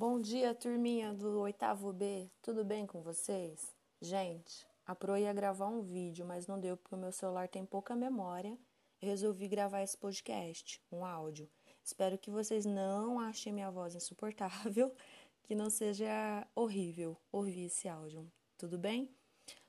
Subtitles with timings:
[0.00, 3.76] Bom dia, turminha do oitavo B, tudo bem com vocês?
[4.00, 7.66] Gente, a Pro ia gravar um vídeo, mas não deu porque o meu celular tem
[7.66, 8.56] pouca memória.
[8.98, 11.50] Resolvi gravar esse podcast, um áudio.
[11.84, 14.90] Espero que vocês não achem minha voz insuportável,
[15.44, 18.26] que não seja horrível ouvir esse áudio,
[18.56, 19.06] tudo bem?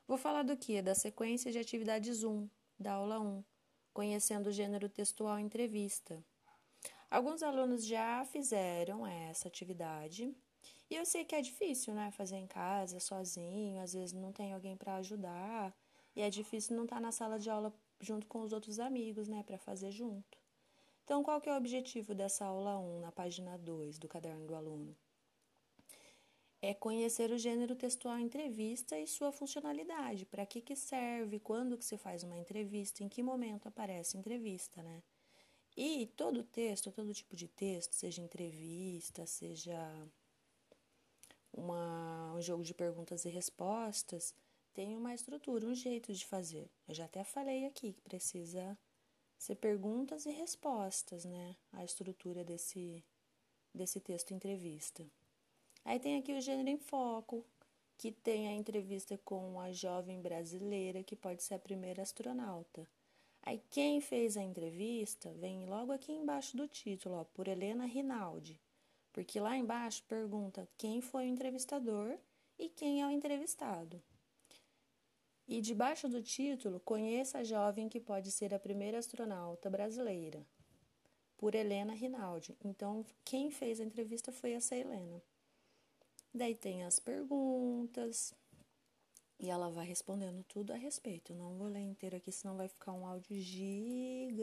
[0.08, 0.80] Vou falar do que?
[0.80, 3.44] Da sequência de atividades 1, da aula 1,
[3.92, 6.24] conhecendo o gênero textual entrevista.
[7.12, 10.34] Alguns alunos já fizeram essa atividade
[10.88, 12.10] e eu sei que é difícil, né?
[12.10, 15.76] Fazer em casa, sozinho, às vezes não tem alguém para ajudar
[16.16, 17.70] e é difícil não estar tá na sala de aula
[18.00, 19.42] junto com os outros amigos, né?
[19.42, 20.38] Para fazer junto.
[21.04, 24.54] Então, qual que é o objetivo dessa aula 1, na página 2 do caderno do
[24.54, 24.96] aluno?
[26.62, 30.24] É conhecer o gênero textual entrevista e sua funcionalidade.
[30.24, 31.38] Para que, que serve?
[31.38, 33.04] Quando que se faz uma entrevista?
[33.04, 35.02] Em que momento aparece entrevista, né?
[35.76, 39.78] E todo texto, todo tipo de texto, seja entrevista, seja
[41.52, 44.34] uma, um jogo de perguntas e respostas,
[44.74, 46.70] tem uma estrutura, um jeito de fazer.
[46.88, 48.78] Eu já até falei aqui que precisa
[49.38, 51.56] ser perguntas e respostas, né?
[51.72, 53.04] A estrutura desse,
[53.74, 55.04] desse texto entrevista.
[55.84, 57.44] Aí tem aqui o gênero em foco,
[57.98, 62.86] que tem a entrevista com a jovem brasileira que pode ser a primeira astronauta.
[63.42, 68.60] Aí quem fez a entrevista vem logo aqui embaixo do título, ó, por Helena Rinaldi.
[69.12, 72.16] Porque lá embaixo pergunta quem foi o entrevistador
[72.58, 74.02] e quem é o entrevistado.
[75.46, 80.46] E debaixo do título, conheça a jovem que pode ser a primeira astronauta brasileira,
[81.36, 82.56] por Helena Rinaldi.
[82.64, 85.20] Então, quem fez a entrevista foi essa Helena.
[86.32, 88.32] Daí tem as perguntas,
[89.38, 91.32] e ela vai respondendo tudo a respeito.
[91.32, 94.36] Eu não vou ler inteiro aqui, senão vai ficar um áudio gigantesco.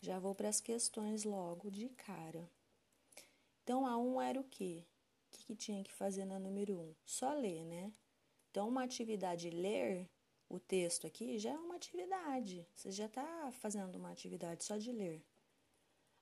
[0.00, 2.50] Já vou para as questões logo de cara.
[3.62, 4.84] Então, a 1 um era o quê?
[5.28, 6.80] O que, que tinha que fazer na número 1?
[6.80, 6.94] Um?
[7.04, 7.92] Só ler, né?
[8.50, 10.08] Então, uma atividade ler
[10.48, 12.66] o texto aqui já é uma atividade.
[12.74, 15.22] Você já está fazendo uma atividade só de ler.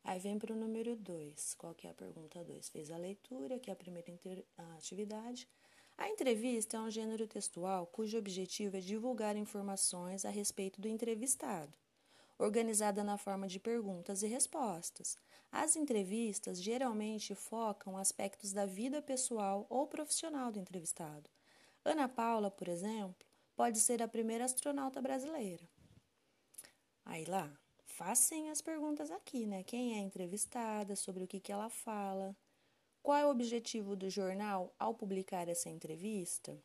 [0.03, 1.55] Aí vem para o número 2.
[1.55, 2.69] Qual que é a pergunta 2?
[2.69, 4.13] Fez a leitura, que é a primeira
[4.77, 5.49] atividade.
[5.97, 11.73] A entrevista é um gênero textual cujo objetivo é divulgar informações a respeito do entrevistado,
[12.37, 15.17] organizada na forma de perguntas e respostas.
[15.53, 21.31] As entrevistas geralmente focam aspectos da vida pessoal ou profissional do entrevistado.
[21.85, 25.63] Ana Paula, por exemplo, pode ser a primeira astronauta brasileira.
[27.05, 27.53] Aí lá,
[27.85, 29.63] façam as perguntas aqui, né?
[29.63, 32.35] Quem é entrevistada, sobre o que, que ela fala,
[33.05, 36.59] qual é o objetivo do jornal ao publicar essa entrevista?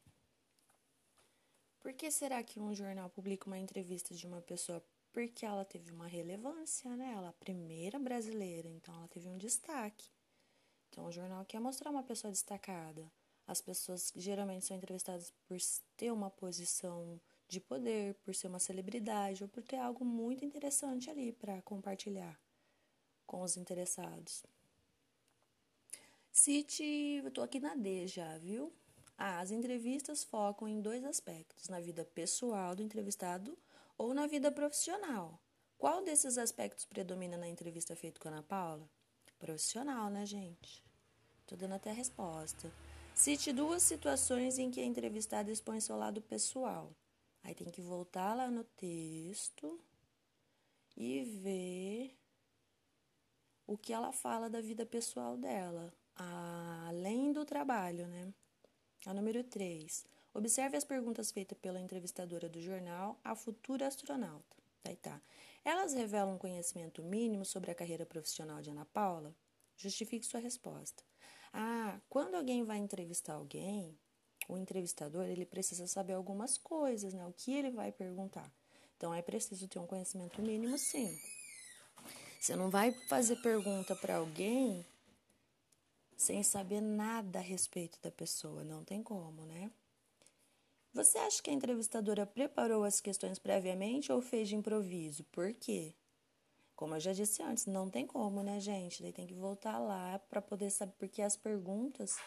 [1.81, 4.81] Por que será que um jornal publica uma entrevista de uma pessoa?
[5.11, 7.11] Porque ela teve uma relevância, né?
[7.11, 10.09] Ela é a primeira brasileira, então ela teve um destaque.
[10.89, 13.11] Então o jornal quer mostrar uma pessoa destacada.
[13.45, 15.57] As pessoas geralmente são entrevistadas por
[15.97, 17.19] ter uma posição
[17.49, 22.39] de poder, por ser uma celebridade ou por ter algo muito interessante ali para compartilhar
[23.27, 24.45] com os interessados.
[26.39, 28.73] Cite, eu tô aqui na D já, viu?
[29.17, 33.57] Ah, as entrevistas focam em dois aspectos, na vida pessoal do entrevistado
[33.97, 35.37] ou na vida profissional.
[35.77, 38.89] Qual desses aspectos predomina na entrevista feita com a Ana Paula?
[39.37, 40.81] Profissional, né, gente?
[41.45, 42.71] Tô dando até a resposta.
[43.13, 46.95] Cite duas situações em que a entrevistada expõe seu lado pessoal.
[47.43, 49.77] Aí tem que voltar lá no texto
[50.95, 52.17] e ver
[53.67, 58.33] o que ela fala da vida pessoal dela além do trabalho, né?
[59.05, 60.05] A número 3.
[60.33, 64.57] Observe as perguntas feitas pela entrevistadora do jornal, a futura astronauta.
[64.83, 65.21] Daí tá.
[65.63, 69.33] Elas revelam um conhecimento mínimo sobre a carreira profissional de Ana Paula?
[69.77, 71.03] Justifique sua resposta.
[71.53, 73.97] Ah, quando alguém vai entrevistar alguém,
[74.47, 77.25] o entrevistador ele precisa saber algumas coisas, né?
[77.25, 78.51] O que ele vai perguntar.
[78.97, 81.17] Então é preciso ter um conhecimento mínimo, sim.
[82.39, 84.85] Você não vai fazer pergunta para alguém
[86.19, 89.71] sem saber nada a respeito da pessoa, não tem como, né?
[90.93, 95.23] Você acha que a entrevistadora preparou as questões previamente ou fez de improviso?
[95.31, 95.95] Por quê?
[96.75, 99.01] Como eu já disse antes, não tem como, né, gente?
[99.01, 102.17] Daí tem que voltar lá para poder saber, porque as perguntas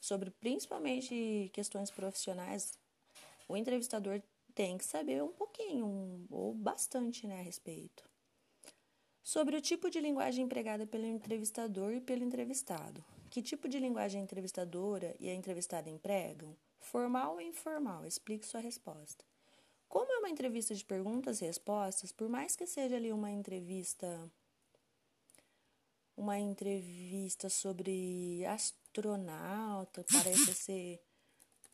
[0.00, 2.78] sobre principalmente questões profissionais,
[3.46, 4.22] o entrevistador
[4.54, 8.02] tem que saber um pouquinho, ou bastante, né, a respeito.
[9.22, 13.04] Sobre o tipo de linguagem empregada pelo entrevistador e pelo entrevistado.
[13.32, 16.54] Que tipo de linguagem a entrevistadora e a entrevistada empregam?
[16.78, 18.04] Formal ou informal?
[18.04, 19.24] Explique sua resposta.
[19.88, 24.30] Como é uma entrevista de perguntas e respostas, por mais que seja ali uma entrevista
[26.14, 31.02] uma entrevista sobre astronauta, parece ser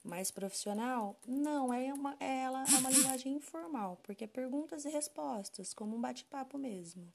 [0.04, 1.20] mais profissional?
[1.26, 5.96] Não, é uma, é, ela é uma linguagem informal, porque é perguntas e respostas, como
[5.96, 7.12] um bate-papo mesmo.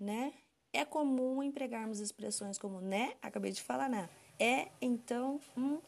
[0.00, 0.34] Né?
[0.72, 5.80] É comum empregarmos expressões como né, acabei de falar né, é, então, hum,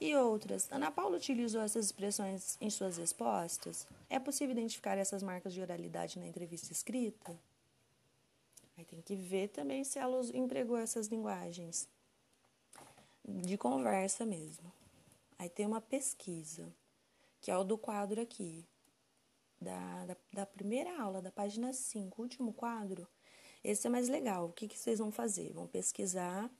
[0.00, 0.70] e outras.
[0.70, 3.86] Ana Paula utilizou essas expressões em suas respostas?
[4.08, 7.38] É possível identificar essas marcas de oralidade na entrevista escrita?
[8.76, 11.88] Aí tem que ver também se ela empregou essas linguagens
[13.26, 14.72] de conversa mesmo.
[15.38, 16.72] Aí tem uma pesquisa,
[17.40, 18.64] que é o do quadro aqui,
[19.60, 23.06] da, da, da primeira aula, da página 5, último quadro.
[23.62, 24.46] Esse é mais legal.
[24.46, 25.52] O que, que vocês vão fazer?
[25.52, 26.50] Vão pesquisar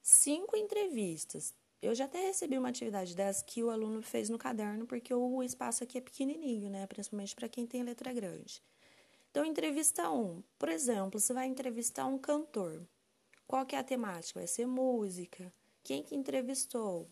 [0.00, 4.86] cinco entrevistas eu já até recebi uma atividade dessa que o aluno fez no caderno,
[4.86, 6.86] porque o espaço aqui é pequenininho, né?
[6.86, 8.62] Principalmente para quem tem letra grande.
[9.32, 10.14] Então, entrevista 1.
[10.14, 10.42] Um.
[10.56, 12.86] Por exemplo, você vai entrevistar um cantor.
[13.48, 14.38] Qual que é a temática?
[14.38, 15.52] Vai ser música.
[15.82, 17.10] Quem que entrevistou?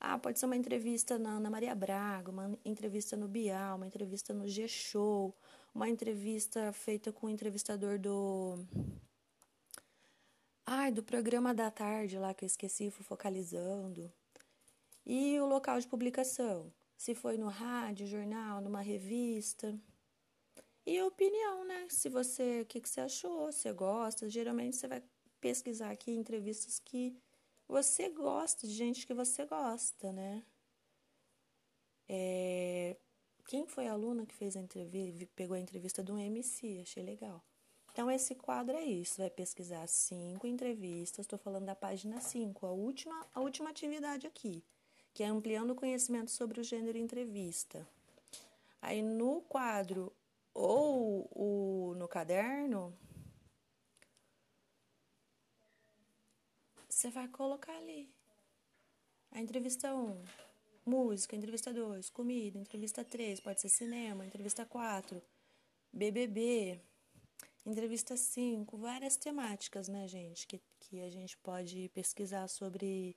[0.00, 4.34] Ah, pode ser uma entrevista na Ana Maria Braga, uma entrevista no Bial, uma entrevista
[4.34, 5.32] no G-Show,
[5.74, 8.58] uma entrevista feita com o entrevistador do
[10.70, 14.12] Ai, do programa da tarde lá que eu esqueci, focalizando.
[15.06, 19.74] E o local de publicação, se foi no rádio, jornal, numa revista.
[20.84, 21.86] E a opinião, né?
[21.88, 24.28] Se você, o que, que você achou, você gosta.
[24.28, 25.02] Geralmente você vai
[25.40, 27.16] pesquisar aqui entrevistas que
[27.66, 30.44] você gosta, de gente que você gosta, né?
[32.06, 32.94] É,
[33.48, 37.42] quem foi a aluna que fez a entrevista, pegou a entrevista do MC, achei legal.
[37.90, 41.24] Então, esse quadro é isso: vai pesquisar cinco entrevistas.
[41.24, 44.62] Estou falando da página 5, a última, a última atividade aqui,
[45.14, 47.88] que é ampliando o conhecimento sobre o gênero entrevista.
[48.82, 50.12] Aí, no quadro
[50.52, 52.94] ou o, no caderno,
[56.86, 58.12] você vai colocar ali.
[59.32, 60.22] A entrevista 1, um,
[60.88, 65.22] música, entrevista 2, comida, entrevista 3, pode ser cinema, entrevista 4,
[65.92, 66.80] BBB,
[67.68, 73.14] Entrevista 5, várias temáticas, né, gente, que, que a gente pode pesquisar sobre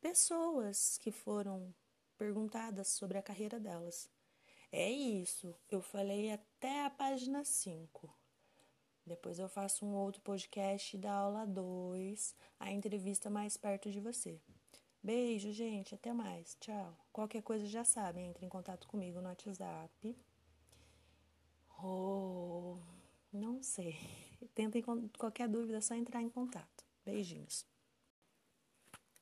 [0.00, 1.74] pessoas que foram
[2.16, 4.08] perguntadas sobre a carreira delas.
[4.70, 8.08] É isso, eu falei até a página 5.
[9.04, 14.40] Depois eu faço um outro podcast da aula 2, a entrevista mais perto de você.
[15.02, 16.56] Beijo, gente, até mais.
[16.60, 16.96] Tchau.
[17.12, 20.16] Qualquer coisa já sabem, entre em contato comigo no WhatsApp.
[21.82, 22.78] Oh.
[23.32, 23.96] Não sei.
[24.54, 24.82] Tentem
[25.18, 26.84] qualquer dúvida, é só entrar em contato.
[27.04, 27.66] Beijinhos.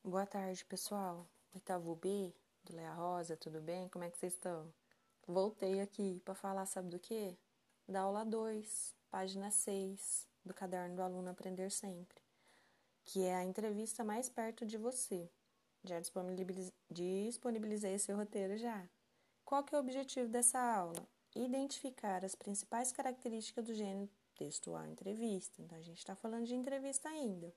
[0.03, 1.29] Boa tarde, pessoal.
[1.53, 2.33] Oitavo B,
[2.65, 3.89] do Leia Rosa, tudo bem?
[3.89, 4.73] Como é que vocês estão?
[5.27, 7.37] Voltei aqui para falar, sabe do quê?
[7.89, 12.23] Da aula 2, página 6, do caderno do aluno Aprender Sempre,
[13.05, 15.29] que é a entrevista mais perto de você.
[15.87, 18.89] Já disponibilizei esse roteiro já.
[19.45, 21.07] Qual que é o objetivo dessa aula?
[21.37, 25.61] identificar as principais características do gênero textual entrevista.
[25.61, 27.53] Então, a gente está falando de entrevista ainda.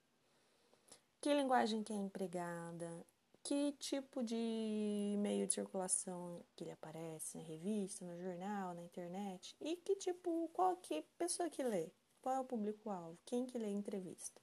[1.21, 3.05] Que linguagem que é empregada,
[3.43, 9.55] que tipo de meio de circulação que ele aparece na revista, no jornal, na internet
[9.59, 11.91] e que tipo, qual que pessoa que lê,
[12.21, 14.41] qual é o público-alvo, quem que lê a entrevista.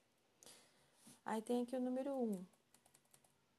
[1.24, 2.46] Aí tem aqui o número 1, um.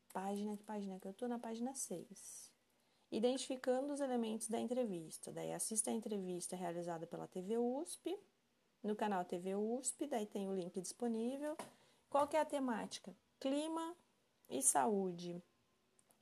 [0.08, 1.28] Página, que página que eu tô?
[1.28, 2.58] Na página 6
[3.12, 5.32] identificando os elementos da entrevista.
[5.32, 8.18] Daí assista a entrevista realizada pela TV USP,
[8.84, 11.58] no canal TV USP, daí tem o link disponível.
[12.10, 13.16] Qual que é a temática?
[13.40, 13.96] Clima
[14.50, 15.42] e saúde.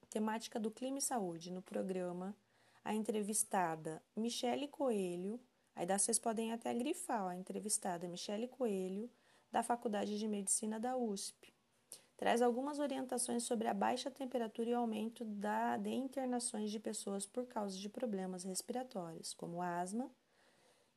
[0.09, 2.35] Temática do clima e saúde no programa.
[2.83, 5.39] A entrevistada Michele Coelho,
[5.75, 9.09] aí daí vocês podem até grifar, a entrevistada Michele Coelho,
[9.51, 11.54] da Faculdade de Medicina da USP
[12.17, 17.25] traz algumas orientações sobre a baixa temperatura e o aumento da, de internações de pessoas
[17.25, 20.09] por causa de problemas respiratórios, como asma,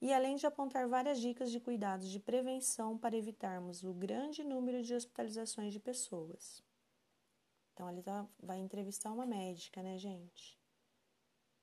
[0.00, 4.82] e além de apontar várias dicas de cuidados de prevenção para evitarmos o grande número
[4.82, 6.62] de hospitalizações de pessoas.
[7.72, 10.58] Então, ele tá, vai entrevistar uma médica, né, gente?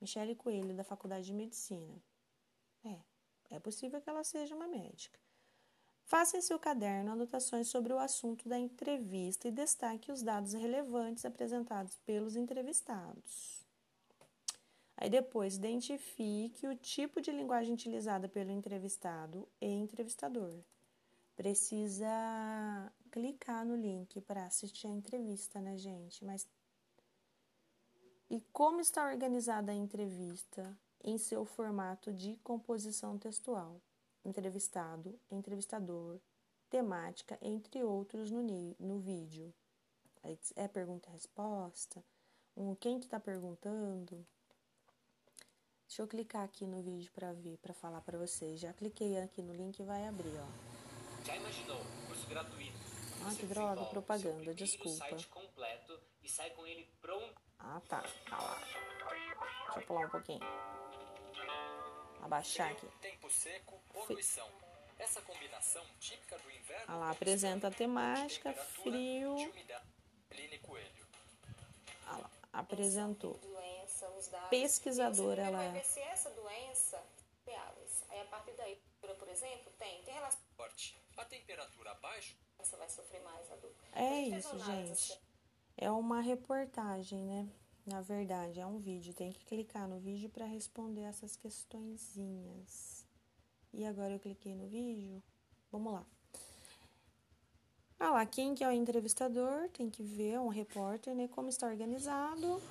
[0.02, 2.02] Michele Coelho, da Faculdade de Medicina.
[2.84, 3.00] É,
[3.56, 5.20] é possível que ela seja uma médica.
[6.06, 11.26] Faça em seu caderno anotações sobre o assunto da entrevista e destaque os dados relevantes
[11.26, 13.66] apresentados pelos entrevistados.
[14.96, 20.54] Aí depois, identifique o tipo de linguagem utilizada pelo entrevistado e entrevistador.
[21.36, 22.08] Precisa
[23.12, 26.24] clicar no link para assistir a entrevista, né, gente?
[26.24, 26.48] Mas
[28.30, 33.82] e como está organizada a entrevista em seu formato de composição textual?
[34.26, 36.20] Entrevistado, entrevistador,
[36.70, 38.42] temática, entre outros, no,
[38.80, 39.54] no vídeo.
[40.56, 42.04] É pergunta e resposta?
[42.58, 44.26] Um, quem que está perguntando?
[45.88, 48.60] Deixa eu clicar aqui no vídeo para ver, para falar para vocês.
[48.60, 51.24] Já cliquei aqui no link e vai abrir, ó.
[51.24, 51.80] Já imaginou?
[52.08, 52.78] Curso gratuito.
[53.24, 55.06] Ah, que droga, propaganda, desculpa.
[57.60, 58.04] Ah, tá.
[58.30, 58.60] Tá lá.
[58.60, 60.42] Deixa eu pular um pouquinho.
[62.22, 62.88] Abaixar aqui.
[63.26, 64.48] Tempo seco, poluição.
[65.00, 66.86] Essa combinação típica do inverno.
[66.88, 69.36] Ah lá, apresenta a temática, frio.
[72.06, 73.40] Ah lá, apresentou.
[74.52, 75.82] Pesquisadora, ela é.
[75.82, 77.04] se essa doença
[78.10, 80.40] Aí a partir daí, por exemplo, tem, tem relação.
[81.18, 82.38] A temperatura abaixo.
[82.60, 83.74] Você vai sofrer mais a dor.
[83.94, 85.20] É isso, gente.
[85.76, 87.50] É uma reportagem, né?
[87.86, 89.14] Na verdade, é um vídeo.
[89.14, 92.95] Tem que clicar no vídeo para responder essas questõezinhas.
[93.78, 95.22] E agora eu cliquei no vídeo.
[95.72, 96.06] Vamos lá.
[98.00, 99.70] Ah lá, quem que é o entrevistador?
[99.70, 101.28] Tem que ver, um repórter, né?
[101.28, 102.62] Como está organizado.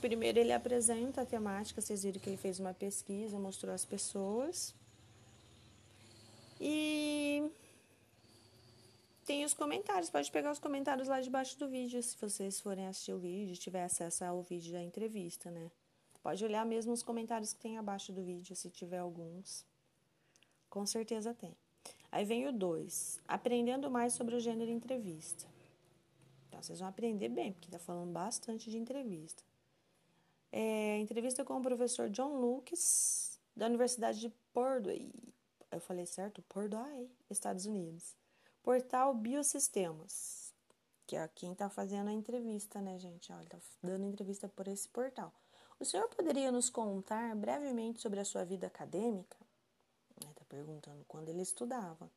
[0.00, 4.74] Primeiro ele apresenta a temática, vocês viram que ele fez uma pesquisa, mostrou as pessoas.
[6.60, 7.50] E
[9.26, 13.12] tem os comentários, pode pegar os comentários lá debaixo do vídeo, se vocês forem assistir
[13.12, 15.70] o vídeo, tiver acesso ao vídeo da entrevista, né?
[16.22, 19.69] Pode olhar mesmo os comentários que tem abaixo do vídeo, se tiver alguns.
[20.70, 21.54] Com certeza tem.
[22.12, 25.46] Aí vem o 2, aprendendo mais sobre o gênero entrevista.
[26.48, 29.42] Então, vocês vão aprender bem, porque tá falando bastante de entrevista.
[30.52, 35.12] É, entrevista com o professor John Lucas, da Universidade de Purdue.
[35.70, 36.42] Eu falei certo?
[36.42, 38.16] Purdue, Estados Unidos.
[38.62, 40.52] Portal Biosistemas,
[41.06, 43.32] que é quem está fazendo a entrevista, né, gente?
[43.32, 45.32] Olha, está dando entrevista por esse portal.
[45.78, 49.36] O senhor poderia nos contar brevemente sobre a sua vida acadêmica?
[50.50, 52.10] Perguntando quando ele estudava.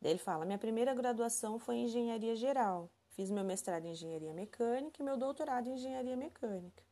[0.00, 2.88] Daí ele fala: minha primeira graduação foi em engenharia geral.
[3.10, 6.82] Fiz meu mestrado em engenharia mecânica e meu doutorado em engenharia mecânica,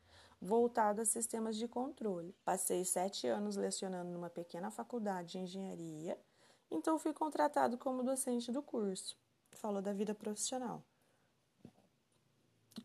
[0.40, 2.36] voltado a sistemas de controle.
[2.44, 6.18] Passei sete anos lecionando numa pequena faculdade de engenharia
[6.72, 9.14] então fui contratado como docente do curso.
[9.50, 10.82] Falou da vida profissional.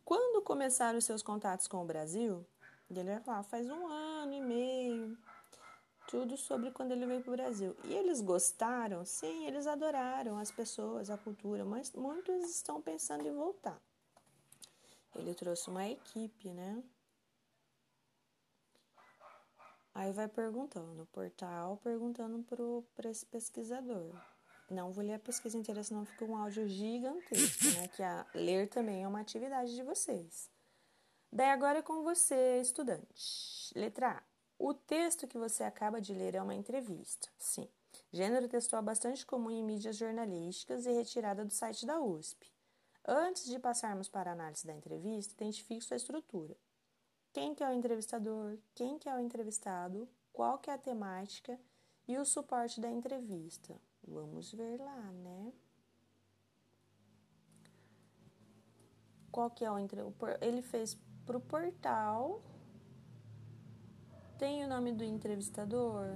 [0.04, 2.46] Quando começaram os seus contatos com o Brasil?
[2.90, 5.18] Ele vai falar, faz um ano e meio.
[6.08, 7.76] Tudo sobre quando ele veio para o Brasil.
[7.84, 9.06] E eles gostaram?
[9.06, 13.80] Sim, eles adoraram as pessoas, a cultura, mas muitos estão pensando em voltar.
[15.16, 16.82] Ele trouxe uma equipe, né?
[19.94, 22.46] Aí vai perguntando, o portal perguntando
[22.96, 24.16] para esse pesquisador.
[24.70, 27.88] Não vou ler a pesquisa inteira, senão fica um áudio gigantesco, né?
[27.90, 30.50] Que a ler também é uma atividade de vocês.
[31.32, 33.74] Daí agora é com você, estudante.
[33.76, 34.37] Letra A.
[34.58, 37.30] O texto que você acaba de ler é uma entrevista.
[37.38, 37.68] Sim.
[38.12, 42.52] Gênero textual bastante comum em mídias jornalísticas e retirada do site da USP.
[43.06, 46.56] Antes de passarmos para a análise da entrevista, identifique sua estrutura
[47.38, 51.60] quem que é o entrevistador, quem que é o entrevistado, qual que é a temática
[52.08, 53.80] e o suporte da entrevista.
[54.08, 55.54] Vamos ver lá, né?
[59.32, 59.78] Qual que é o
[60.42, 60.98] ele fez
[61.28, 62.42] para o portal.
[64.38, 66.16] Tem o nome do entrevistador?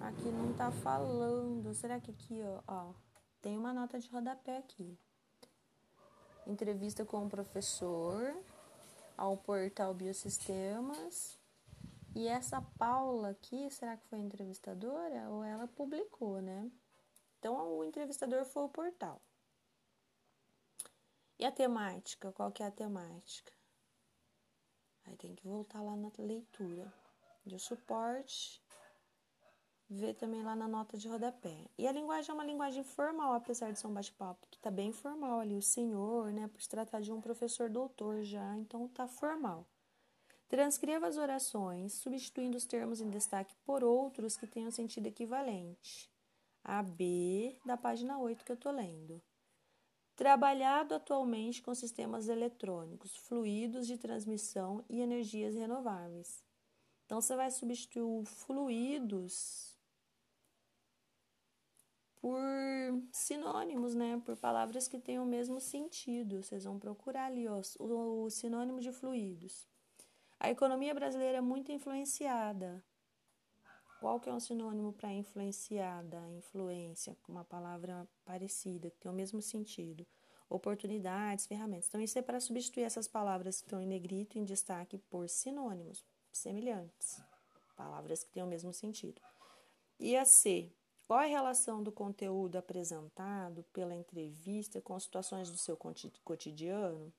[0.00, 1.74] Aqui não tá falando.
[1.74, 2.94] Será que aqui, ó, ó
[3.42, 4.98] tem uma nota de rodapé aqui.
[6.46, 8.34] Entrevista com o professor
[9.18, 11.38] ao portal Biosistemas.
[12.14, 16.70] E essa Paula aqui, será que foi entrevistadora ou ela publicou, né?
[17.38, 19.20] Então o entrevistador foi o portal.
[21.38, 23.55] E a temática, qual que é a temática?
[25.06, 26.92] Aí tem que voltar lá na leitura.
[27.44, 28.60] E o suporte
[29.88, 31.68] vê também lá na nota de rodapé.
[31.78, 34.92] E a linguagem é uma linguagem formal, apesar de ser um bate-papo, que tá bem
[34.92, 39.06] formal ali, o senhor, né, por se tratar de um professor doutor já, então tá
[39.06, 39.64] formal.
[40.48, 46.10] Transcreva as orações, substituindo os termos em destaque por outros que tenham sentido equivalente.
[46.62, 49.22] A B da página 8 que eu tô lendo.
[50.16, 56.42] Trabalhado atualmente com sistemas eletrônicos, fluidos de transmissão e energias renováveis.
[57.04, 59.76] Então, você vai substituir fluidos
[62.18, 62.40] por
[63.12, 64.20] sinônimos, né?
[64.24, 66.42] Por palavras que têm o mesmo sentido.
[66.42, 69.68] Vocês vão procurar ali ó, o, o sinônimo de fluidos.
[70.40, 72.82] A economia brasileira é muito influenciada.
[74.00, 76.20] Qual que é um sinônimo para influenciada?
[76.30, 80.06] Influência, uma palavra parecida, que tem o mesmo sentido.
[80.48, 81.88] Oportunidades, ferramentas.
[81.88, 86.04] Então, isso é para substituir essas palavras que estão em negrito, em destaque, por sinônimos
[86.30, 87.20] semelhantes.
[87.74, 89.20] Palavras que têm o mesmo sentido.
[89.98, 90.70] E a C,
[91.06, 95.76] Qual é a relação do conteúdo apresentado pela entrevista com situações do seu
[96.24, 97.12] cotidiano?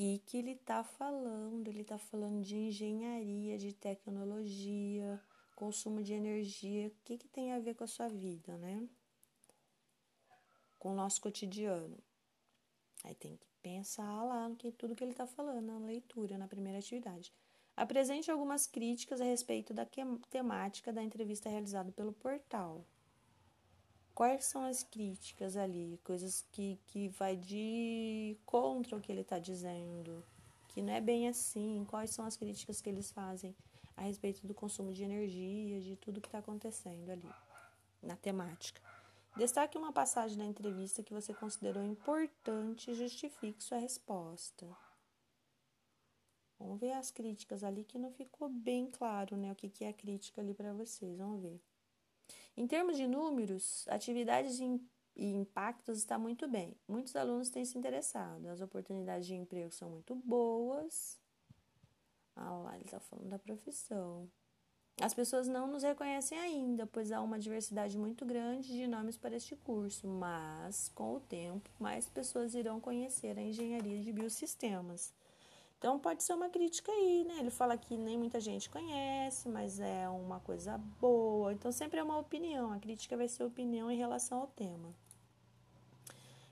[0.00, 1.68] Que, que ele está falando?
[1.68, 5.20] Ele está falando de engenharia, de tecnologia,
[5.54, 6.88] consumo de energia.
[6.88, 8.88] O que, que tem a ver com a sua vida, né?
[10.78, 11.98] Com o nosso cotidiano.
[13.04, 16.48] Aí tem que pensar lá no que tudo que ele está falando na leitura, na
[16.48, 17.30] primeira atividade.
[17.76, 19.86] Apresente algumas críticas a respeito da
[20.30, 22.86] temática da entrevista realizada pelo portal.
[24.20, 25.98] Quais são as críticas ali?
[26.04, 30.22] Coisas que, que vai de contra o que ele está dizendo,
[30.68, 31.86] que não é bem assim.
[31.88, 33.56] Quais são as críticas que eles fazem
[33.96, 37.30] a respeito do consumo de energia, de tudo que está acontecendo ali
[38.02, 38.82] na temática.
[39.38, 44.68] Destaque uma passagem da entrevista que você considerou importante e justifique sua resposta.
[46.58, 49.50] Vamos ver as críticas ali que não ficou bem claro, né?
[49.50, 51.16] O que, que é a crítica ali para vocês.
[51.16, 51.69] Vamos ver.
[52.56, 56.76] Em termos de números, atividades e impactos está muito bem.
[56.86, 58.48] Muitos alunos têm se interessado.
[58.48, 61.18] As oportunidades de emprego são muito boas.
[62.36, 64.30] Ah lá, ele está falando da profissão.
[65.00, 69.34] As pessoas não nos reconhecem ainda, pois há uma diversidade muito grande de nomes para
[69.34, 75.14] este curso, mas com o tempo, mais pessoas irão conhecer a engenharia de biosistemas.
[75.80, 77.38] Então pode ser uma crítica aí, né?
[77.38, 81.54] Ele fala que nem muita gente conhece, mas é uma coisa boa.
[81.54, 82.70] Então sempre é uma opinião.
[82.70, 84.94] A crítica vai ser opinião em relação ao tema.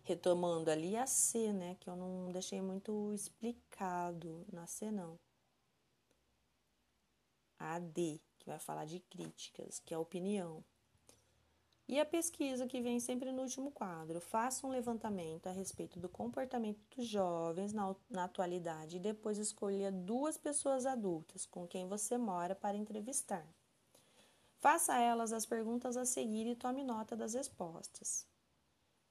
[0.02, 1.76] Retomando ali a C, né?
[1.78, 5.20] Que eu não deixei muito explicado na C, não.
[7.58, 10.64] A D, que vai falar de críticas, que é opinião.
[11.88, 14.20] E a pesquisa que vem sempre no último quadro.
[14.20, 19.90] Faça um levantamento a respeito do comportamento dos jovens na, na atualidade e depois escolha
[19.90, 23.46] duas pessoas adultas com quem você mora para entrevistar.
[24.58, 28.26] Faça a elas as perguntas a seguir e tome nota das respostas.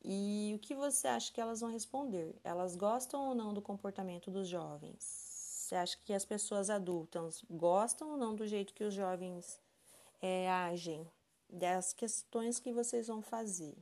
[0.04, 2.40] E o que você acha que elas vão responder?
[2.44, 5.04] Elas gostam ou não do comportamento dos jovens?
[5.04, 9.60] Você acha que as pessoas adultas gostam ou não do jeito que os jovens
[10.22, 11.10] é, agem?
[11.50, 13.78] Das questões que vocês vão fazer.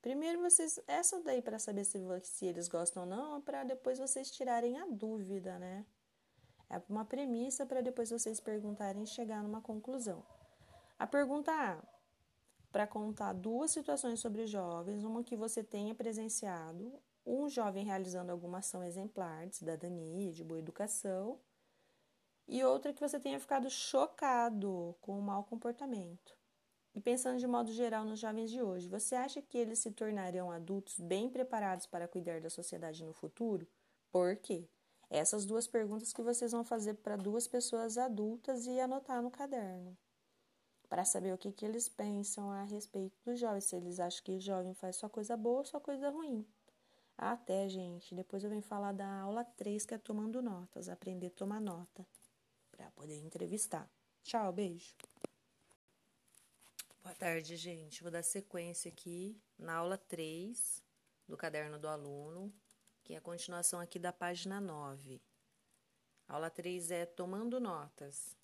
[0.00, 4.30] Primeiro vocês essa daí para saber se, se eles gostam ou não, para depois vocês
[4.30, 5.84] tirarem a dúvida, né?
[6.70, 10.24] É uma premissa para depois vocês perguntarem e chegar numa conclusão.
[10.98, 11.82] A pergunta A,
[12.70, 18.58] para contar duas situações sobre jovens, uma que você tenha presenciado, um jovem realizando alguma
[18.58, 21.40] ação exemplar de cidadania, de boa educação,
[22.46, 26.37] e outra que você tenha ficado chocado com o mau comportamento.
[26.98, 30.50] E pensando de modo geral nos jovens de hoje, você acha que eles se tornarão
[30.50, 33.68] adultos bem preparados para cuidar da sociedade no futuro?
[34.10, 34.68] Por quê?
[35.08, 39.96] Essas duas perguntas que vocês vão fazer para duas pessoas adultas e anotar no caderno.
[40.88, 44.32] Para saber o que, que eles pensam a respeito dos jovens, se eles acham que
[44.32, 46.44] o jovem faz só coisa boa ou só coisa ruim.
[47.16, 51.30] Até, gente, depois eu venho falar da aula 3, que é tomando notas, aprender a
[51.30, 52.04] tomar nota,
[52.72, 53.88] para poder entrevistar.
[54.24, 54.96] Tchau, beijo.
[57.08, 58.02] Boa tarde, gente.
[58.02, 60.84] Vou dar sequência aqui na aula 3
[61.26, 62.52] do caderno do aluno,
[63.02, 65.18] que é a continuação aqui da página 9.
[66.28, 68.36] A aula 3 é tomando notas.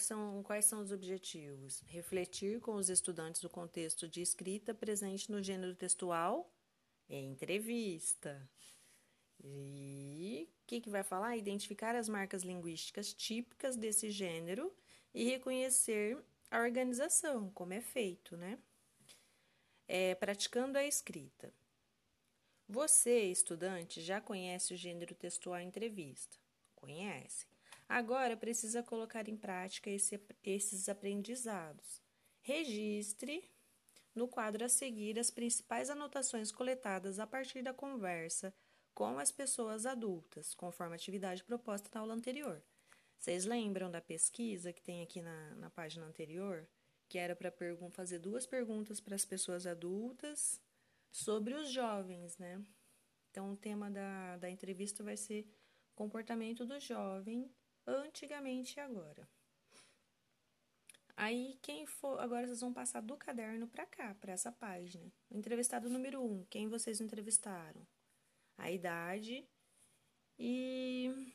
[0.00, 1.80] São, quais são os objetivos?
[1.86, 6.52] Refletir com os estudantes o contexto de escrita presente no gênero textual
[7.08, 8.46] e entrevista.
[9.42, 11.34] E o que, que vai falar?
[11.34, 14.70] Identificar as marcas linguísticas típicas desse gênero
[15.14, 18.58] e reconhecer a organização, como é feito, né?
[19.88, 21.52] É, praticando a escrita.
[22.68, 26.36] Você, estudante, já conhece o gênero textual entrevista?
[26.74, 27.46] Conhece.
[27.88, 32.02] Agora precisa colocar em prática esse, esses aprendizados.
[32.40, 33.48] Registre
[34.14, 38.52] no quadro a seguir as principais anotações coletadas a partir da conversa
[38.94, 42.62] com as pessoas adultas, conforme a atividade proposta na aula anterior.
[43.18, 46.68] Vocês lembram da pesquisa que tem aqui na, na página anterior?
[47.08, 47.52] Que era para
[47.90, 50.60] fazer duas perguntas para as pessoas adultas
[51.10, 52.62] sobre os jovens, né?
[53.30, 55.46] Então, o tema da, da entrevista vai ser
[55.94, 57.50] comportamento do jovem
[57.86, 59.28] antigamente e agora.
[61.16, 62.20] Aí, quem for.
[62.20, 65.10] Agora vocês vão passar do caderno para cá, para essa página.
[65.30, 67.86] Entrevistado número um, quem vocês entrevistaram?
[68.58, 69.48] A idade
[70.38, 71.34] e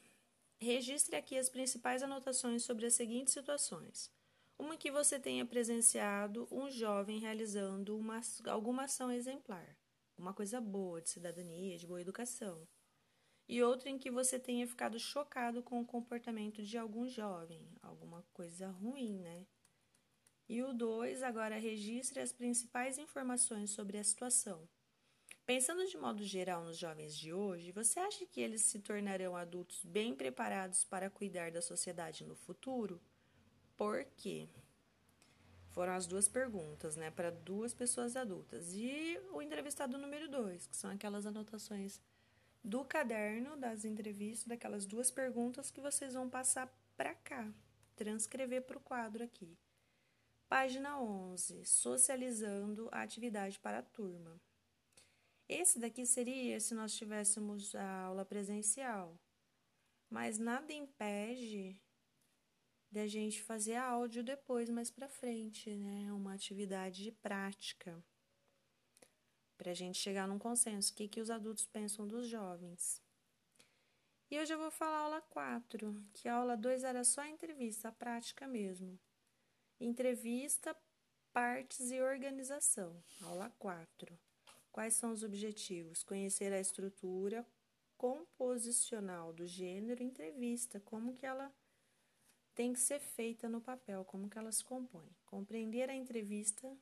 [0.64, 4.12] Registre aqui as principais anotações sobre as seguintes situações.
[4.60, 9.76] Uma que você tenha presenciado um jovem realizando uma, alguma ação exemplar,
[10.16, 12.68] uma coisa boa de cidadania, de boa educação.
[13.50, 18.24] E outra em que você tenha ficado chocado com o comportamento de algum jovem, alguma
[18.32, 19.48] coisa ruim, né?
[20.48, 24.70] E o 2, agora registre as principais informações sobre a situação.
[25.54, 29.84] Pensando de modo geral nos jovens de hoje, você acha que eles se tornarão adultos
[29.84, 33.02] bem preparados para cuidar da sociedade no futuro?
[33.76, 34.48] Por quê?
[35.72, 38.72] Foram as duas perguntas, né, para duas pessoas adultas.
[38.72, 42.00] E o entrevistado número dois, que são aquelas anotações
[42.64, 47.54] do caderno das entrevistas, daquelas duas perguntas que vocês vão passar para cá,
[47.98, 49.58] transcrever para o quadro aqui.
[50.48, 54.40] Página 11, socializando a atividade para a turma.
[55.54, 59.20] Esse daqui seria se nós tivéssemos a aula presencial,
[60.10, 61.78] mas nada impede
[62.90, 66.14] da gente fazer áudio depois, mais para frente, né?
[66.14, 68.02] Uma atividade de prática.
[69.58, 70.94] Para a gente chegar num consenso.
[70.94, 73.04] O que, que os adultos pensam dos jovens?
[74.30, 77.90] E hoje eu vou falar a aula 4, que a aula 2 era só entrevista,
[77.90, 78.98] a prática mesmo.
[79.82, 80.74] Entrevista,
[81.34, 83.04] partes e organização.
[83.22, 84.18] Aula 4.
[84.72, 86.04] Quais são os objetivos?
[86.04, 87.46] Conhecer a estrutura
[87.98, 91.54] composicional do gênero entrevista, como que ela
[92.56, 95.10] tem que ser feita no papel, como que ela se compõe.
[95.26, 96.76] Compreender a entrevista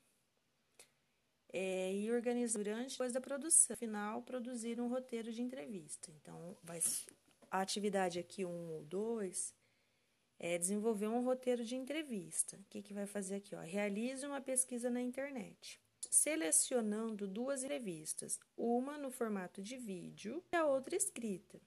[1.52, 3.74] é, e organizar durante depois da produção.
[3.74, 6.12] Afinal, produzir um roteiro de entrevista.
[6.22, 6.80] Então, vai,
[7.52, 9.54] a atividade aqui 1 um ou 2
[10.40, 12.56] é desenvolver um roteiro de entrevista.
[12.58, 13.56] O que, que vai fazer aqui?
[13.56, 13.60] Ó?
[13.60, 20.66] Realize uma pesquisa na internet, selecionando duas entrevistas, uma no formato de vídeo e a
[20.66, 21.62] outra escrita.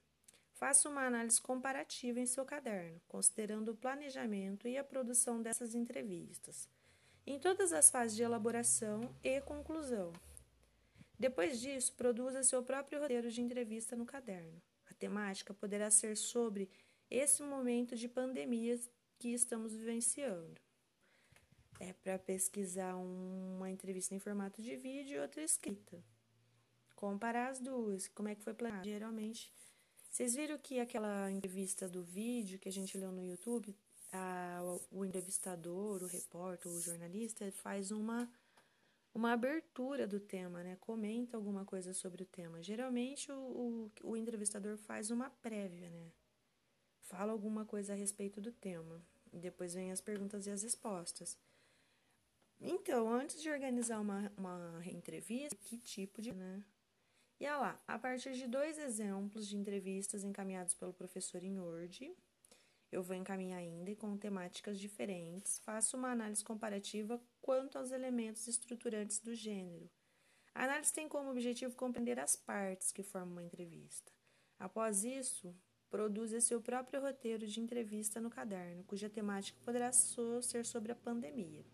[0.53, 6.69] Faça uma análise comparativa em seu caderno, considerando o planejamento e a produção dessas entrevistas,
[7.27, 10.13] em todas as fases de elaboração e conclusão.
[11.19, 14.61] Depois disso, produza seu próprio roteiro de entrevista no caderno.
[14.91, 16.69] A temática poderá ser sobre
[17.09, 18.79] esse momento de pandemia
[19.19, 20.61] que estamos vivenciando.
[21.81, 26.03] É para pesquisar uma entrevista em formato de vídeo e outra escrita.
[26.95, 28.89] Comparar as duas, como é que foi planejado.
[28.89, 29.53] Geralmente,
[30.09, 33.75] vocês viram que aquela entrevista do vídeo que a gente leu no YouTube,
[34.13, 38.31] a, o entrevistador, o repórter, o jornalista faz uma
[39.15, 40.77] uma abertura do tema, né?
[40.81, 42.63] Comenta alguma coisa sobre o tema.
[42.63, 46.11] Geralmente o, o, o entrevistador faz uma prévia, né?
[47.01, 49.03] Fala alguma coisa a respeito do tema.
[49.33, 51.37] Depois vem as perguntas e as respostas.
[52.65, 56.33] Então, antes de organizar uma, uma entrevista, que tipo de.
[56.33, 56.65] Né?
[57.41, 62.15] E olha lá, a partir de dois exemplos de entrevistas encaminhados pelo professor em Word,
[62.93, 69.19] eu vou encaminhar ainda com temáticas diferentes, faço uma análise comparativa quanto aos elementos estruturantes
[69.19, 69.91] do gênero.
[70.55, 74.13] A análise tem como objetivo compreender as partes que formam uma entrevista.
[74.57, 75.53] Após isso,
[75.91, 81.65] produza seu próprio roteiro de entrevista no caderno, cuja temática poderá ser sobre a pandemia.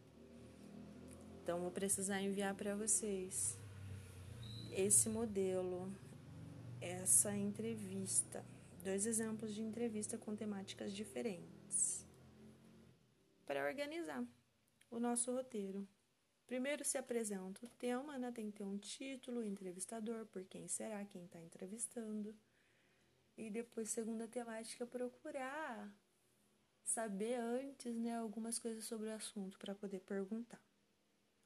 [1.48, 3.58] Então, vou precisar enviar para vocês
[4.70, 5.90] esse modelo,
[6.78, 8.44] essa entrevista.
[8.84, 12.06] Dois exemplos de entrevista com temáticas diferentes.
[13.46, 14.22] Para organizar
[14.90, 15.88] o nosso roteiro.
[16.46, 18.30] Primeiro se apresenta o tema, né?
[18.30, 22.36] tem que ter um título, entrevistador, por quem será, quem está entrevistando.
[23.38, 25.98] E depois, segunda temática, procurar
[26.84, 30.67] saber antes né, algumas coisas sobre o assunto para poder perguntar.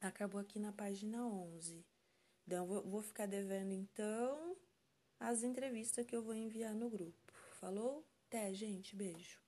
[0.03, 1.85] Acabou aqui na página 11.
[2.45, 4.57] Então, vou ficar devendo, então,
[5.17, 7.31] as entrevistas que eu vou enviar no grupo.
[7.53, 8.05] Falou?
[8.27, 8.97] Até, gente.
[8.97, 9.42] Beijo.